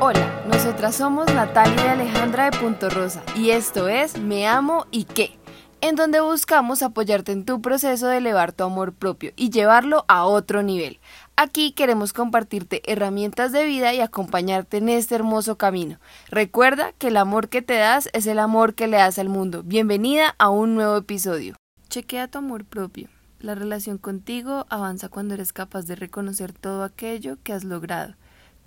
[0.00, 5.02] Hola, nosotras somos Natalia y Alejandra de Punto Rosa y esto es Me Amo y
[5.02, 5.36] qué,
[5.80, 10.24] en donde buscamos apoyarte en tu proceso de elevar tu amor propio y llevarlo a
[10.24, 11.00] otro nivel.
[11.34, 15.98] Aquí queremos compartirte herramientas de vida y acompañarte en este hermoso camino.
[16.30, 19.64] Recuerda que el amor que te das es el amor que le das al mundo.
[19.64, 21.56] Bienvenida a un nuevo episodio.
[21.88, 23.08] Chequea tu amor propio.
[23.40, 28.14] La relación contigo avanza cuando eres capaz de reconocer todo aquello que has logrado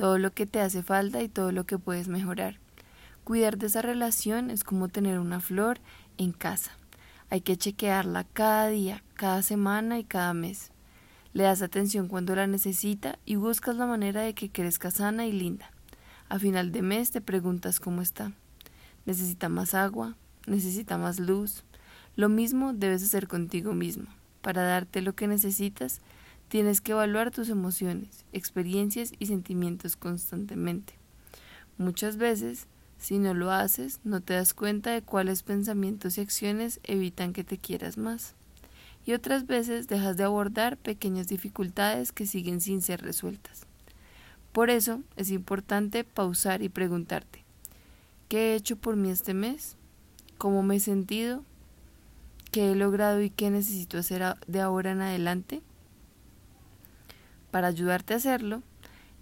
[0.01, 2.57] todo lo que te hace falta y todo lo que puedes mejorar.
[3.23, 5.77] Cuidar de esa relación es como tener una flor
[6.17, 6.71] en casa.
[7.29, 10.71] Hay que chequearla cada día, cada semana y cada mes.
[11.33, 15.33] Le das atención cuando la necesita y buscas la manera de que crezca sana y
[15.33, 15.69] linda.
[16.29, 18.31] A final de mes te preguntas cómo está.
[19.05, 20.15] ¿Necesita más agua?
[20.47, 21.63] ¿Necesita más luz?
[22.15, 24.07] Lo mismo debes hacer contigo mismo.
[24.41, 26.01] Para darte lo que necesitas,
[26.51, 30.95] Tienes que evaluar tus emociones, experiencias y sentimientos constantemente.
[31.77, 36.81] Muchas veces, si no lo haces, no te das cuenta de cuáles pensamientos y acciones
[36.83, 38.35] evitan que te quieras más.
[39.05, 43.65] Y otras veces dejas de abordar pequeñas dificultades que siguen sin ser resueltas.
[44.51, 47.45] Por eso es importante pausar y preguntarte,
[48.27, 49.77] ¿qué he hecho por mí este mes?
[50.37, 51.45] ¿Cómo me he sentido?
[52.51, 55.61] ¿Qué he logrado y qué necesito hacer de ahora en adelante?
[57.51, 58.63] Para ayudarte a hacerlo,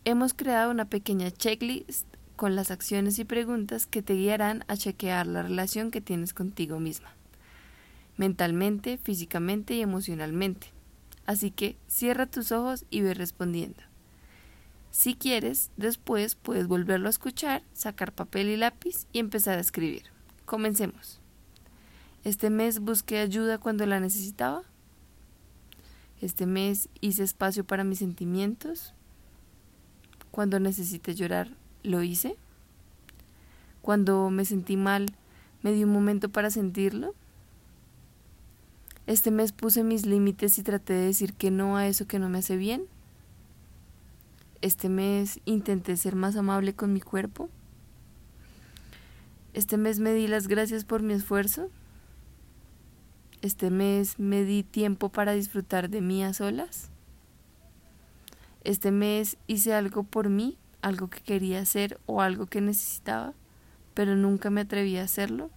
[0.06, 5.28] hemos creado una pequeña checklist con las acciones y preguntas que te guiarán a chequear
[5.28, 7.14] la relación que tienes contigo misma,
[8.18, 10.68] mentalmente, físicamente y emocionalmente.
[11.26, 13.82] Así que cierra tus ojos y ve respondiendo.
[14.92, 20.04] Si quieres, después puedes volverlo a escuchar, sacar papel y lápiz y empezar a escribir.
[20.46, 21.20] Comencemos.
[22.24, 24.64] Este mes busqué ayuda cuando la necesitaba.
[26.22, 28.94] Este mes hice espacio para mis sentimientos.
[30.32, 31.50] Cuando necesité llorar,
[31.84, 32.36] lo hice.
[33.82, 35.08] Cuando me sentí mal,
[35.64, 37.16] me di un momento para sentirlo.
[39.08, 42.30] Este mes puse mis límites y traté de decir que no a eso que no
[42.30, 42.84] me hace bien.
[44.62, 47.50] Este mes intenté ser más amable con mi cuerpo.
[49.54, 51.70] Este mes me di las gracias por mi esfuerzo.
[53.42, 56.90] Este mes me di tiempo para disfrutar de mí a solas.
[58.66, 63.34] Este mes hice algo por mí, algo que quería hacer o algo que necesitaba,
[63.94, 65.50] pero nunca me atreví a hacerlo.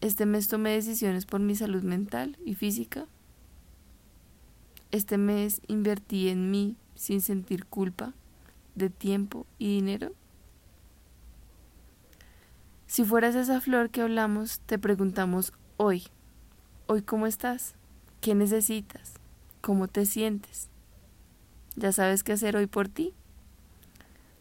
[0.00, 3.06] Este mes tomé decisiones por mi salud mental y física.
[4.92, 8.12] Este mes invertí en mí sin sentir culpa
[8.76, 10.12] de tiempo y dinero.
[12.86, 16.04] Si fueras esa flor que hablamos, te preguntamos hoy.
[16.86, 17.74] Hoy cómo estás?
[18.20, 19.14] ¿Qué necesitas?
[19.60, 20.68] ¿Cómo te sientes?
[21.74, 23.12] ¿Ya sabes qué hacer hoy por ti?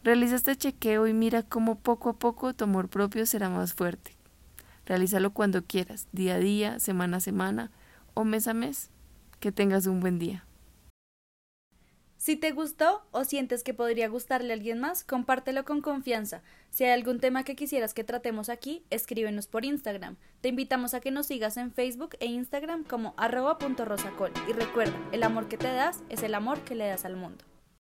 [0.03, 4.15] Realiza este chequeo y mira cómo poco a poco tu amor propio será más fuerte.
[4.85, 7.71] Realízalo cuando quieras, día a día, semana a semana
[8.13, 8.91] o mes a mes.
[9.39, 10.45] Que tengas un buen día.
[12.21, 16.43] Si te gustó o sientes que podría gustarle a alguien más, compártelo con confianza.
[16.69, 20.17] Si hay algún tema que quisieras que tratemos aquí, escríbenos por Instagram.
[20.39, 24.31] Te invitamos a que nos sigas en Facebook e Instagram como arroba.rosacol.
[24.47, 27.43] Y recuerda, el amor que te das es el amor que le das al mundo.